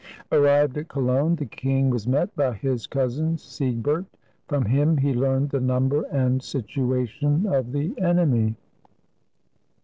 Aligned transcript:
Arrived 0.31 0.79
at 0.79 0.87
Cologne, 0.87 1.35
the 1.35 1.45
king 1.45 1.91
was 1.91 2.07
met 2.07 2.35
by 2.35 2.53
his 2.55 2.87
cousin 2.87 3.37
Siegbert. 3.37 4.07
From 4.47 4.65
him 4.65 4.97
he 4.97 5.13
learned 5.13 5.51
the 5.51 5.59
number 5.61 6.05
and 6.11 6.41
situation 6.41 7.45
of 7.45 7.71
the 7.71 7.93
enemy. 7.99 8.55